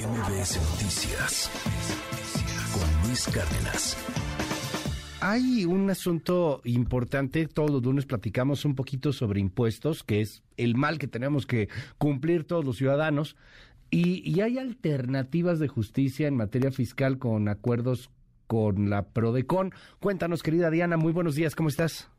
MBS 0.00 0.56
Noticias 0.56 1.50
con 2.72 3.06
Luis 3.06 3.26
Cárdenas. 3.26 3.98
Hay 5.20 5.66
un 5.66 5.90
asunto 5.90 6.62
importante, 6.64 7.46
todos 7.46 7.70
los 7.70 7.82
lunes 7.82 8.06
platicamos 8.06 8.64
un 8.64 8.74
poquito 8.74 9.12
sobre 9.12 9.40
impuestos, 9.40 10.02
que 10.02 10.22
es 10.22 10.42
el 10.56 10.74
mal 10.74 10.98
que 10.98 11.06
tenemos 11.06 11.44
que 11.44 11.68
cumplir 11.98 12.44
todos 12.44 12.64
los 12.64 12.78
ciudadanos, 12.78 13.36
y, 13.90 14.22
y 14.24 14.40
hay 14.40 14.56
alternativas 14.56 15.58
de 15.58 15.68
justicia 15.68 16.28
en 16.28 16.36
materia 16.36 16.70
fiscal 16.70 17.18
con 17.18 17.48
acuerdos 17.48 18.10
con 18.46 18.88
la 18.88 19.02
Prodecon. 19.02 19.72
Cuéntanos, 20.00 20.42
querida 20.42 20.70
Diana, 20.70 20.96
muy 20.96 21.12
buenos 21.12 21.34
días, 21.34 21.54
¿cómo 21.54 21.68
estás? 21.68 22.10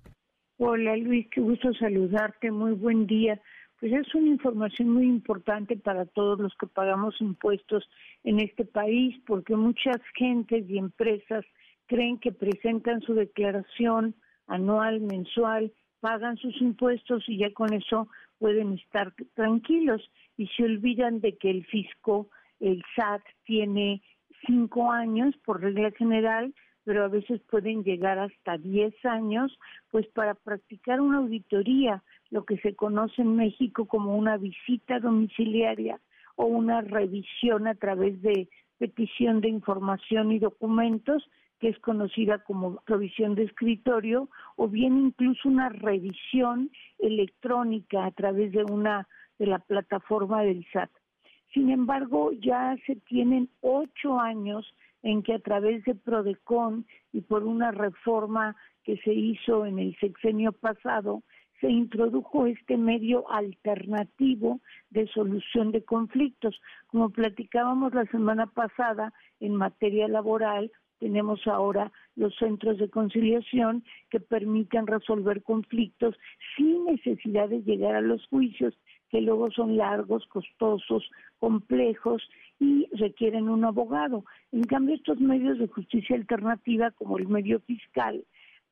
Hola 0.57 0.95
Luis, 0.97 1.25
qué 1.33 1.41
gusto 1.41 1.73
saludarte, 1.73 2.51
muy 2.51 2.73
buen 2.73 3.07
día. 3.07 3.41
Pues 3.81 3.93
es 3.93 4.13
una 4.13 4.27
información 4.27 4.89
muy 4.89 5.07
importante 5.07 5.75
para 5.75 6.05
todos 6.05 6.39
los 6.39 6.55
que 6.57 6.67
pagamos 6.67 7.19
impuestos 7.19 7.83
en 8.23 8.39
este 8.39 8.63
país, 8.63 9.19
porque 9.25 9.55
muchas 9.55 9.97
gentes 10.15 10.69
y 10.69 10.77
empresas 10.77 11.43
creen 11.87 12.19
que 12.19 12.31
presentan 12.31 13.01
su 13.01 13.15
declaración 13.15 14.13
anual, 14.45 15.01
mensual, 15.01 15.73
pagan 15.99 16.37
sus 16.37 16.61
impuestos 16.61 17.27
y 17.27 17.39
ya 17.39 17.51
con 17.53 17.73
eso 17.73 18.07
pueden 18.37 18.73
estar 18.73 19.15
tranquilos 19.33 20.07
y 20.37 20.45
se 20.49 20.63
olvidan 20.63 21.19
de 21.19 21.35
que 21.37 21.49
el 21.49 21.65
fisco, 21.65 22.29
el 22.59 22.83
SAT, 22.95 23.23
tiene 23.45 24.03
cinco 24.45 24.91
años 24.91 25.35
por 25.43 25.59
regla 25.59 25.89
general 25.97 26.53
pero 26.83 27.03
a 27.03 27.07
veces 27.07 27.41
pueden 27.49 27.83
llegar 27.83 28.19
hasta 28.19 28.57
10 28.57 28.93
años, 29.05 29.57
pues 29.91 30.07
para 30.07 30.33
practicar 30.33 31.01
una 31.01 31.19
auditoría, 31.19 32.03
lo 32.29 32.45
que 32.45 32.57
se 32.57 32.75
conoce 32.75 33.21
en 33.21 33.35
México 33.35 33.85
como 33.85 34.17
una 34.17 34.37
visita 34.37 34.99
domiciliaria 34.99 35.99
o 36.35 36.45
una 36.45 36.81
revisión 36.81 37.67
a 37.67 37.75
través 37.75 38.21
de 38.21 38.49
petición 38.77 39.41
de 39.41 39.49
información 39.49 40.31
y 40.31 40.39
documentos, 40.39 41.29
que 41.59 41.69
es 41.69 41.79
conocida 41.79 42.39
como 42.39 42.81
revisión 42.87 43.35
de 43.35 43.43
escritorio, 43.43 44.29
o 44.55 44.67
bien 44.67 44.97
incluso 44.97 45.47
una 45.47 45.69
revisión 45.69 46.71
electrónica 46.97 48.05
a 48.05 48.11
través 48.11 48.51
de 48.51 48.63
una 48.63 49.07
de 49.37 49.45
la 49.45 49.59
plataforma 49.59 50.41
del 50.41 50.65
SAT. 50.73 50.89
Sin 51.53 51.69
embargo, 51.69 52.31
ya 52.31 52.75
se 52.87 52.95
tienen 52.95 53.49
ocho 53.61 54.19
años 54.19 54.65
en 55.03 55.23
que 55.23 55.33
a 55.33 55.39
través 55.39 55.83
de 55.85 55.95
Prodecon 55.95 56.85
y 57.11 57.21
por 57.21 57.43
una 57.43 57.71
reforma 57.71 58.55
que 58.83 58.97
se 58.97 59.13
hizo 59.13 59.65
en 59.65 59.79
el 59.79 59.95
sexenio 59.99 60.51
pasado, 60.51 61.23
se 61.59 61.69
introdujo 61.69 62.47
este 62.47 62.75
medio 62.75 63.29
alternativo 63.31 64.59
de 64.89 65.07
solución 65.07 65.71
de 65.71 65.83
conflictos. 65.83 66.59
Como 66.87 67.11
platicábamos 67.11 67.93
la 67.93 68.05
semana 68.05 68.47
pasada 68.47 69.13
en 69.39 69.55
materia 69.55 70.07
laboral, 70.07 70.71
tenemos 70.99 71.45
ahora 71.47 71.91
los 72.15 72.35
centros 72.35 72.77
de 72.77 72.89
conciliación 72.89 73.83
que 74.09 74.19
permiten 74.19 74.87
resolver 74.87 75.43
conflictos 75.43 76.15
sin 76.55 76.85
necesidad 76.85 77.49
de 77.49 77.61
llegar 77.61 77.95
a 77.95 78.01
los 78.01 78.25
juicios 78.27 78.77
que 79.11 79.21
luego 79.21 79.51
son 79.51 79.77
largos, 79.77 80.25
costosos, 80.27 81.03
complejos 81.39 82.23
y 82.59 82.87
requieren 82.93 83.49
un 83.49 83.65
abogado. 83.65 84.23
En 84.51 84.63
cambio, 84.63 84.95
estos 84.95 85.19
medios 85.19 85.59
de 85.59 85.67
justicia 85.67 86.15
alternativa, 86.15 86.91
como 86.91 87.17
el 87.17 87.27
medio 87.27 87.59
fiscal, 87.59 88.23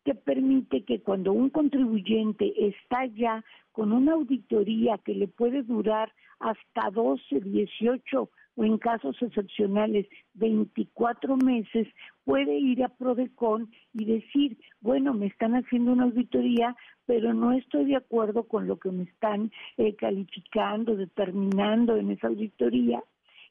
que 0.05 0.15
permite 0.15 0.83
que 0.83 1.01
cuando 1.01 1.33
un 1.33 1.49
contribuyente 1.49 2.53
está 2.67 3.05
ya 3.05 3.43
con 3.73 3.91
una 3.91 4.13
auditoría 4.13 4.97
que 4.97 5.13
le 5.13 5.27
puede 5.27 5.63
durar 5.63 6.11
hasta 6.39 6.89
12, 6.91 7.41
18 7.41 8.29
o 8.55 8.63
en 8.63 8.77
casos 8.77 9.15
excepcionales 9.21 10.07
24 10.33 11.37
meses, 11.37 11.87
puede 12.23 12.57
ir 12.57 12.83
a 12.83 12.89
Prodecon 12.89 13.69
y 13.93 14.05
decir, 14.05 14.57
bueno, 14.81 15.13
me 15.13 15.27
están 15.27 15.53
haciendo 15.53 15.91
una 15.93 16.05
auditoría, 16.05 16.75
pero 17.09 17.33
no 17.33 17.53
estoy 17.53 17.86
de 17.86 17.95
acuerdo 17.95 18.43
con 18.43 18.67
lo 18.67 18.77
que 18.77 18.92
me 18.92 19.02
están 19.02 19.52
eh, 19.77 19.95
calificando, 19.95 20.95
determinando 20.95 21.95
en 21.97 22.11
esa 22.11 22.27
auditoría. 22.27 23.03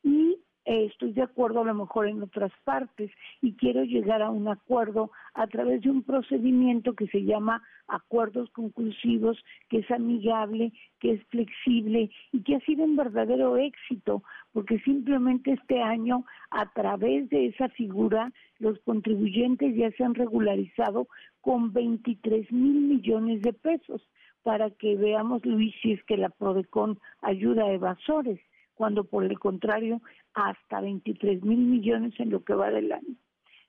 Y 0.05 0.39
eh, 0.69 0.85
estoy 0.85 1.13
de 1.13 1.23
acuerdo 1.23 1.63
a 1.63 1.65
lo 1.65 1.73
mejor 1.73 2.09
en 2.09 2.23
otras 2.23 2.53
partes 2.63 3.11
y 3.41 3.55
quiero 3.55 3.85
llegar 3.85 4.21
a 4.21 4.29
un 4.29 4.49
acuerdo 4.49 5.11
a 5.33 5.47
través 5.47 5.81
de 5.81 5.89
un 5.89 6.03
procedimiento 6.03 6.93
que 6.93 7.07
se 7.07 7.25
llama 7.25 7.63
acuerdos 7.87 8.51
conclusivos, 8.51 9.43
que 9.71 9.79
es 9.79 9.91
amigable, 9.91 10.75
que 11.01 11.13
es 11.13 11.25
flexible 11.29 12.11
y 12.33 12.43
que 12.43 12.57
ha 12.57 12.61
sido 12.61 12.85
un 12.85 12.97
verdadero 12.97 13.57
éxito, 13.57 14.23
porque 14.53 14.79
simplemente 14.81 15.53
este 15.53 15.81
año 15.81 16.27
a 16.51 16.71
través 16.75 17.31
de 17.31 17.47
esa 17.47 17.71
figura 17.71 18.31
los 18.59 18.79
contribuyentes 18.81 19.75
ya 19.75 19.91
se 19.93 20.05
han 20.05 20.15
regularizado 20.15 21.09
con 21.41 21.73
23 21.73 22.53
mil 22.53 22.83
millones 22.83 23.41
de 23.41 23.55
pesos 23.55 24.03
para 24.43 24.69
que 24.69 24.97
veamos, 24.97 25.47
Luis, 25.47 25.75
si 25.81 25.93
es 25.93 26.05
que 26.05 26.19
la 26.19 26.29
Prodecon 26.29 26.99
ayuda 27.23 27.65
a 27.65 27.73
evasores 27.73 28.39
cuando 28.79 29.03
por 29.03 29.25
el 29.25 29.39
contrario 29.41 30.01
hasta 30.33 30.81
23 30.81 31.43
mil 31.43 31.59
millones 31.59 32.15
en 32.19 32.31
lo 32.31 32.45
que 32.45 32.55
va 32.55 32.71
del 32.71 32.93
año 32.93 33.17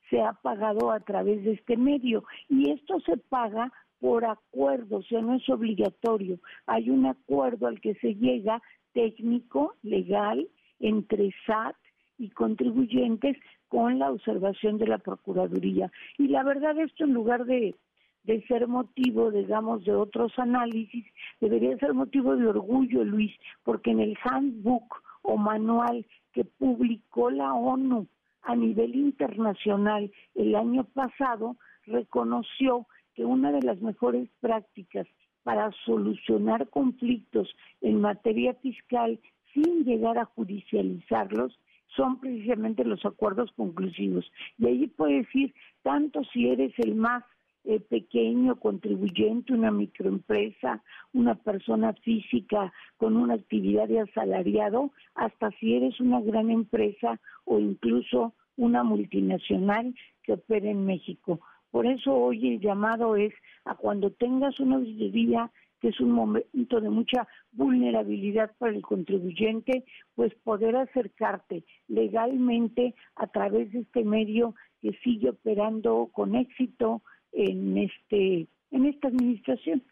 se 0.09 0.21
ha 0.21 0.33
pagado 0.33 0.91
a 0.91 0.99
través 0.99 1.43
de 1.43 1.53
este 1.53 1.77
medio 1.77 2.23
y 2.47 2.71
esto 2.71 2.99
se 3.01 3.17
paga 3.17 3.71
por 3.99 4.25
acuerdo, 4.25 4.97
o 4.97 5.03
sea, 5.03 5.21
no 5.21 5.35
es 5.35 5.49
obligatorio. 5.49 6.39
Hay 6.65 6.89
un 6.89 7.05
acuerdo 7.05 7.67
al 7.67 7.81
que 7.81 7.95
se 7.95 8.15
llega 8.15 8.61
técnico, 8.93 9.75
legal, 9.83 10.47
entre 10.79 11.31
SAT 11.45 11.75
y 12.17 12.29
contribuyentes 12.29 13.37
con 13.67 13.99
la 13.99 14.11
observación 14.11 14.77
de 14.77 14.87
la 14.87 14.97
Procuraduría. 14.97 15.91
Y 16.17 16.27
la 16.29 16.43
verdad 16.43 16.79
esto 16.79 17.03
en 17.03 17.13
lugar 17.13 17.45
de, 17.45 17.75
de 18.23 18.41
ser 18.47 18.67
motivo, 18.67 19.31
digamos, 19.31 19.83
de 19.85 19.93
otros 19.93 20.31
análisis, 20.37 21.05
debería 21.39 21.77
ser 21.77 21.93
motivo 21.93 22.35
de 22.35 22.47
orgullo, 22.47 23.03
Luis, 23.03 23.31
porque 23.63 23.91
en 23.91 23.99
el 23.99 24.17
handbook 24.23 25.01
o 25.21 25.37
manual 25.37 26.05
que 26.33 26.45
publicó 26.45 27.29
la 27.31 27.53
ONU 27.53 28.07
a 28.43 28.55
nivel 28.55 28.95
internacional 28.95 30.11
el 30.35 30.55
año 30.55 30.83
pasado, 30.85 31.57
reconoció 31.85 32.87
que 33.13 33.25
una 33.25 33.51
de 33.51 33.61
las 33.61 33.81
mejores 33.81 34.29
prácticas 34.39 35.07
para 35.43 35.71
solucionar 35.85 36.69
conflictos 36.69 37.53
en 37.81 38.01
materia 38.01 38.53
fiscal 38.55 39.19
sin 39.53 39.83
llegar 39.83 40.17
a 40.17 40.25
judicializarlos 40.25 41.59
son 41.95 42.19
precisamente 42.19 42.85
los 42.85 43.03
acuerdos 43.03 43.51
conclusivos. 43.53 44.31
Y 44.57 44.67
ahí 44.67 44.87
puede 44.87 45.23
decir, 45.23 45.53
tanto 45.81 46.23
si 46.25 46.49
eres 46.49 46.73
el 46.77 46.95
más 46.95 47.23
eh, 47.69 47.79
pequeño 47.79 48.55
contribuyente, 48.55 49.53
una 49.53 49.69
microempresa, 49.69 50.81
una 51.13 51.35
persona 51.35 51.93
física 51.93 52.73
con 52.97 53.15
una 53.15 53.35
actividad 53.35 53.87
de 53.87 53.99
asalariado, 53.99 54.91
hasta 55.13 55.51
si 55.59 55.75
eres 55.75 55.99
una 55.99 56.19
gran 56.19 56.49
empresa 56.49 57.19
o 57.45 57.59
incluso 57.59 58.33
una 58.57 58.83
multinacional 58.83 59.93
que 60.23 60.33
opera 60.33 60.67
en 60.67 60.83
México. 60.87 61.41
Por 61.69 61.85
eso 61.85 62.11
hoy 62.15 62.55
el 62.55 62.59
llamado 62.59 63.15
es 63.15 63.35
a 63.65 63.75
cuando 63.75 64.09
tengas 64.13 64.59
una 64.59 64.77
auditoría 64.77 65.51
que 65.79 65.89
es 65.89 65.99
un 65.99 66.11
momento 66.11 66.81
de 66.81 66.89
mucha 66.89 67.27
vulnerabilidad 67.51 68.51
para 68.57 68.73
el 68.73 68.81
contribuyente, 68.81 69.85
pues 70.15 70.33
poder 70.43 70.75
acercarte 70.75 71.63
legalmente 71.87 72.95
a 73.15 73.27
través 73.27 73.71
de 73.73 73.81
este 73.81 74.03
medio 74.03 74.55
que 74.81 74.93
sigue 75.03 75.29
operando 75.29 76.09
con 76.11 76.35
éxito 76.35 77.03
en 77.33 77.77
este 77.77 78.47
en 78.71 78.85
esta 78.85 79.07
administración. 79.07 79.83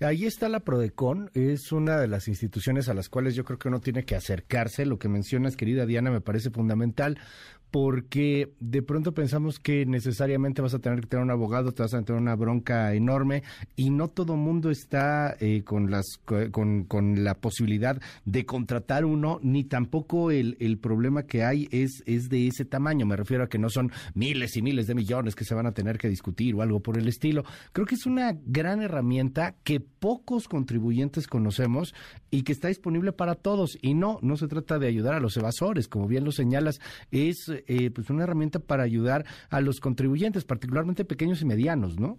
Ahí 0.00 0.24
está 0.24 0.48
la 0.48 0.60
Prodecon, 0.60 1.30
es 1.34 1.72
una 1.72 2.00
de 2.00 2.08
las 2.08 2.28
instituciones 2.28 2.88
a 2.88 2.94
las 2.94 3.08
cuales 3.08 3.34
yo 3.34 3.44
creo 3.44 3.58
que 3.58 3.68
uno 3.68 3.80
tiene 3.80 4.04
que 4.04 4.14
acercarse. 4.14 4.86
Lo 4.86 4.98
que 4.98 5.08
mencionas, 5.08 5.56
querida 5.56 5.86
Diana, 5.86 6.10
me 6.10 6.20
parece 6.20 6.50
fundamental 6.50 7.18
porque 7.74 8.52
de 8.60 8.82
pronto 8.82 9.14
pensamos 9.14 9.58
que 9.58 9.84
necesariamente 9.84 10.62
vas 10.62 10.74
a 10.74 10.78
tener 10.78 11.00
que 11.00 11.08
tener 11.08 11.24
un 11.24 11.32
abogado, 11.32 11.72
te 11.72 11.82
vas 11.82 11.92
a 11.92 12.00
tener 12.02 12.22
una 12.22 12.36
bronca 12.36 12.94
enorme 12.94 13.42
y 13.74 13.90
no 13.90 14.06
todo 14.06 14.36
mundo 14.36 14.70
está 14.70 15.36
eh, 15.40 15.64
con 15.64 15.90
las 15.90 16.20
con, 16.52 16.84
con, 16.84 17.24
la 17.24 17.34
posibilidad 17.34 18.00
de 18.26 18.46
contratar 18.46 19.04
uno, 19.04 19.40
ni 19.42 19.64
tampoco 19.64 20.30
el, 20.30 20.56
el 20.60 20.78
problema 20.78 21.24
que 21.24 21.42
hay 21.42 21.66
es, 21.72 22.04
es 22.06 22.28
de 22.28 22.46
ese 22.46 22.64
tamaño. 22.64 23.06
Me 23.06 23.16
refiero 23.16 23.42
a 23.42 23.48
que 23.48 23.58
no 23.58 23.68
son 23.68 23.90
miles 24.14 24.56
y 24.56 24.62
miles 24.62 24.86
de 24.86 24.94
millones 24.94 25.34
que 25.34 25.44
se 25.44 25.56
van 25.56 25.66
a 25.66 25.72
tener 25.72 25.98
que 25.98 26.08
discutir 26.08 26.54
o 26.54 26.62
algo 26.62 26.78
por 26.78 26.96
el 26.96 27.08
estilo. 27.08 27.42
Creo 27.72 27.88
que 27.88 27.96
es 27.96 28.06
una 28.06 28.38
gran 28.46 28.82
herramienta 28.82 29.56
que 29.64 29.80
pocos 29.80 30.46
contribuyentes 30.46 31.26
conocemos 31.26 31.92
y 32.30 32.42
que 32.42 32.52
está 32.52 32.68
disponible 32.68 33.10
para 33.10 33.34
todos. 33.34 33.76
Y 33.82 33.94
no, 33.94 34.20
no 34.22 34.36
se 34.36 34.46
trata 34.46 34.78
de 34.78 34.86
ayudar 34.86 35.14
a 35.14 35.20
los 35.20 35.36
evasores, 35.36 35.88
como 35.88 36.06
bien 36.06 36.22
lo 36.22 36.30
señalas, 36.30 36.80
es 37.10 37.50
eh, 37.68 37.90
pues 37.90 38.10
una 38.10 38.24
herramienta 38.24 38.58
para 38.58 38.82
ayudar 38.82 39.24
a 39.50 39.60
los 39.60 39.80
contribuyentes, 39.80 40.44
particularmente 40.44 41.04
pequeños 41.04 41.42
y 41.42 41.46
medianos, 41.46 41.98
¿no? 41.98 42.18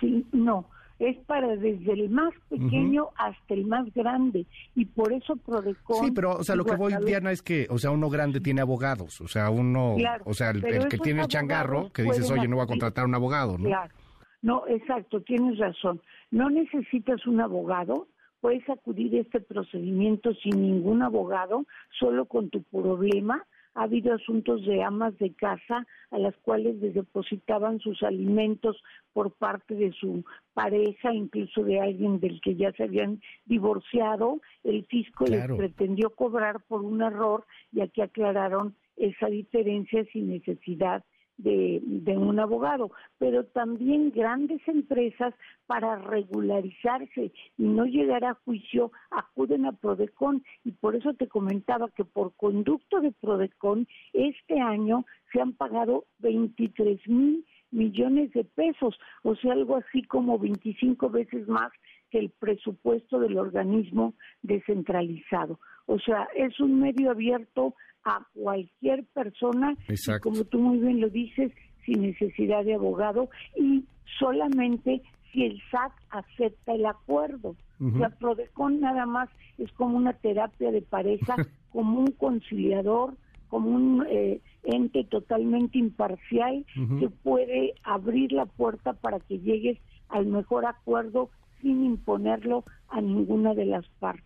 Sí, 0.00 0.26
no. 0.32 0.68
es 1.00 1.16
para 1.24 1.56
desde 1.56 1.92
el 1.92 2.10
más 2.10 2.32
pequeño 2.48 3.08
hasta 3.16 3.54
el 3.54 3.66
más 3.66 3.92
grande 3.94 4.46
y 4.74 4.84
por 4.84 5.12
eso 5.12 5.34
Prodecon 5.36 6.04
Sí, 6.04 6.12
pero 6.12 6.32
o 6.32 6.44
sea, 6.44 6.54
lo 6.56 6.64
que 6.64 6.76
voy 6.76 6.94
Diana 7.04 7.32
es 7.32 7.42
que, 7.42 7.66
o 7.70 7.78
sea, 7.78 7.90
uno 7.90 8.10
grande 8.10 8.40
tiene 8.40 8.60
abogados, 8.60 9.20
o 9.20 9.26
sea, 9.26 9.50
uno, 9.50 9.96
o 10.24 10.34
sea, 10.34 10.50
el, 10.50 10.62
que 10.88 10.98
tiene 10.98 11.22
el 11.22 11.28
changarro 11.28 11.90
que 11.92 12.02
dices, 12.02 12.30
"Oye, 12.30 12.46
no 12.46 12.56
voy 12.56 12.64
a 12.64 12.68
contratar 12.68 13.04
a 13.04 13.08
un 13.08 13.14
abogado", 13.14 13.56
¿no? 13.56 13.64
Claro. 13.64 13.94
No, 14.42 14.66
exacto, 14.68 15.20
tienes 15.22 15.58
razón. 15.58 16.00
No 16.30 16.48
necesitas 16.48 17.26
un 17.26 17.40
abogado, 17.40 18.08
puedes 18.40 18.68
acudir 18.68 19.14
a 19.16 19.20
este 19.20 19.40
procedimiento 19.40 20.32
sin 20.34 20.62
ningún 20.62 21.02
abogado, 21.02 21.66
solo 21.98 22.24
con 22.24 22.48
tu 22.50 22.62
problema 22.62 23.44
ha 23.74 23.84
habido 23.84 24.14
asuntos 24.14 24.64
de 24.66 24.82
amas 24.82 25.16
de 25.18 25.32
casa 25.34 25.86
a 26.10 26.18
las 26.18 26.36
cuales 26.38 26.76
les 26.76 26.94
depositaban 26.94 27.78
sus 27.78 28.02
alimentos 28.02 28.82
por 29.12 29.32
parte 29.32 29.74
de 29.74 29.92
su 29.92 30.24
pareja, 30.54 31.12
incluso 31.14 31.62
de 31.62 31.80
alguien 31.80 32.20
del 32.20 32.40
que 32.40 32.56
ya 32.56 32.72
se 32.72 32.84
habían 32.84 33.20
divorciado. 33.46 34.40
El 34.64 34.84
fisco 34.86 35.24
les 35.26 35.46
pretendió 35.46 36.10
cobrar 36.10 36.60
por 36.66 36.82
un 36.82 37.02
error 37.02 37.46
y 37.72 37.80
aquí 37.80 38.00
aclararon 38.00 38.74
esa 38.96 39.26
diferencia 39.26 40.04
sin 40.12 40.30
necesidad 40.30 41.04
de, 41.42 42.16
un 42.16 42.38
abogado, 42.38 42.90
pero 43.18 43.44
también 43.44 44.10
grandes 44.10 44.60
empresas 44.66 45.34
para 45.66 45.96
regularizarse 45.96 47.32
y 47.58 47.62
no 47.62 47.84
llegar 47.84 48.24
a 48.24 48.34
juicio 48.44 48.92
acuden 49.10 49.66
a 49.66 49.72
Prodecon. 49.72 50.42
Y 50.64 50.72
por 50.72 50.96
eso 50.96 51.14
te 51.14 51.28
comentaba 51.28 51.88
que 51.90 52.04
por 52.04 52.34
conducto 52.34 53.00
de 53.00 53.12
Prodecon 53.12 53.86
este 54.12 54.60
año 54.60 55.04
se 55.32 55.40
han 55.40 55.52
pagado 55.52 56.04
23 56.18 57.08
mil 57.08 57.44
millones 57.70 58.32
de 58.32 58.44
pesos, 58.44 58.98
o 59.22 59.36
sea, 59.36 59.52
algo 59.52 59.76
así 59.76 60.02
como 60.02 60.38
25 60.38 61.08
veces 61.10 61.46
más 61.46 61.70
que 62.10 62.18
el 62.18 62.30
presupuesto 62.30 63.18
del 63.20 63.38
organismo 63.38 64.14
descentralizado. 64.42 65.58
O 65.86 65.98
sea, 65.98 66.28
es 66.34 66.58
un 66.60 66.80
medio 66.80 67.10
abierto 67.10 67.74
a 68.04 68.26
cualquier 68.34 69.04
persona, 69.06 69.74
como 70.22 70.44
tú 70.44 70.58
muy 70.58 70.78
bien 70.78 71.00
lo 71.00 71.08
dices, 71.08 71.52
sin 71.84 72.02
necesidad 72.02 72.64
de 72.64 72.74
abogado 72.74 73.30
y 73.56 73.84
solamente 74.18 75.02
si 75.32 75.44
el 75.44 75.60
SAT 75.70 75.92
acepta 76.10 76.74
el 76.74 76.86
acuerdo. 76.86 77.56
La 77.78 78.10
Prodecon 78.10 78.80
nada 78.80 79.06
más 79.06 79.30
es 79.56 79.72
como 79.72 79.96
una 79.96 80.12
terapia 80.12 80.70
de 80.70 80.82
pareja, 80.82 81.34
como 81.70 82.00
un 82.00 82.12
conciliador, 82.12 83.14
como 83.48 83.70
un 83.70 84.06
eh, 84.08 84.40
ente 84.64 85.04
totalmente 85.04 85.78
imparcial 85.78 86.66
que 86.98 87.08
puede 87.08 87.74
abrir 87.82 88.32
la 88.32 88.44
puerta 88.44 88.92
para 88.92 89.18
que 89.20 89.38
llegues 89.38 89.78
al 90.10 90.26
mejor 90.26 90.66
acuerdo 90.66 91.30
sin 91.60 91.84
imponerlo 91.84 92.64
a 92.88 93.00
ninguna 93.00 93.54
de 93.54 93.66
las 93.66 93.86
partes. 93.98 94.24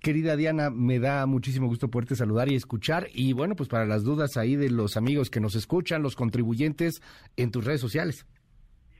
Querida 0.00 0.36
Diana, 0.36 0.70
me 0.70 0.98
da 0.98 1.26
muchísimo 1.26 1.66
gusto 1.66 1.88
poderte 1.88 2.16
saludar 2.16 2.50
y 2.50 2.54
escuchar. 2.54 3.08
Y 3.14 3.32
bueno, 3.32 3.56
pues 3.56 3.68
para 3.68 3.86
las 3.86 4.04
dudas 4.04 4.36
ahí 4.36 4.56
de 4.56 4.70
los 4.70 4.96
amigos 4.96 5.30
que 5.30 5.40
nos 5.40 5.54
escuchan, 5.54 6.02
los 6.02 6.16
contribuyentes, 6.16 7.02
en 7.36 7.50
tus 7.50 7.64
redes 7.64 7.80
sociales. 7.80 8.26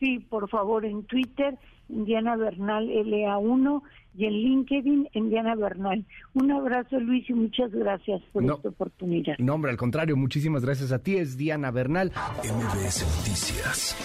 Sí, 0.01 0.19
por 0.19 0.49
favor, 0.49 0.85
en 0.85 1.05
Twitter, 1.05 1.57
Diana 1.89 2.37
Bernal 2.37 2.89
LA1 2.89 3.83
y 4.17 4.27
en 4.27 4.33
LinkedIn, 4.33 5.09
en 5.13 5.31
Diana 5.31 5.55
Bernal. 5.55 6.05
Un 6.35 6.51
abrazo, 6.51 6.99
Luis, 6.99 7.29
y 7.29 7.35
muchas 7.35 7.71
gracias 7.73 8.21
por 8.33 8.45
esta 8.45 8.69
oportunidad. 8.69 9.39
No, 9.39 9.55
hombre, 9.55 9.71
al 9.71 9.77
contrario, 9.77 10.17
muchísimas 10.17 10.65
gracias 10.65 10.93
a 10.93 10.99
ti. 10.99 11.17
Es 11.17 11.37
Diana 11.37 11.71
Bernal. 11.71 12.13
MBS 12.39 13.03
Noticias 13.19 13.97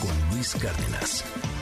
con 0.00 0.34
Luis 0.36 0.54
Cárdenas. 0.54 1.55